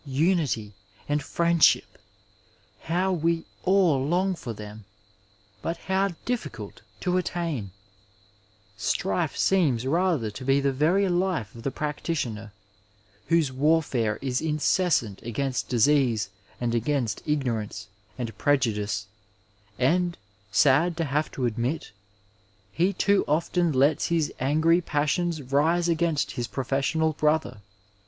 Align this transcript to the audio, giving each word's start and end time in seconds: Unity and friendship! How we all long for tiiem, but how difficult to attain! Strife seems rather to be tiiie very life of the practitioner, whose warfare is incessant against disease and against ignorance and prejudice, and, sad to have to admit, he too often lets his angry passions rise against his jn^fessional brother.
Unity 0.03 0.73
and 1.07 1.21
friendship! 1.21 1.99
How 2.85 3.11
we 3.11 3.45
all 3.63 4.03
long 4.03 4.33
for 4.33 4.51
tiiem, 4.51 4.79
but 5.61 5.77
how 5.77 6.07
difficult 6.25 6.81
to 7.01 7.17
attain! 7.19 7.69
Strife 8.77 9.37
seems 9.37 9.85
rather 9.85 10.31
to 10.31 10.43
be 10.43 10.59
tiiie 10.59 10.73
very 10.73 11.07
life 11.07 11.53
of 11.53 11.61
the 11.61 11.69
practitioner, 11.69 12.51
whose 13.27 13.51
warfare 13.51 14.17
is 14.23 14.41
incessant 14.41 15.21
against 15.21 15.69
disease 15.69 16.29
and 16.59 16.73
against 16.73 17.21
ignorance 17.27 17.87
and 18.17 18.35
prejudice, 18.39 19.05
and, 19.77 20.17
sad 20.51 20.97
to 20.97 21.03
have 21.03 21.29
to 21.29 21.45
admit, 21.45 21.91
he 22.71 22.91
too 22.91 23.23
often 23.27 23.71
lets 23.71 24.07
his 24.07 24.33
angry 24.39 24.81
passions 24.81 25.43
rise 25.43 25.87
against 25.87 26.31
his 26.31 26.47
jn^fessional 26.47 27.15
brother. 27.15 27.61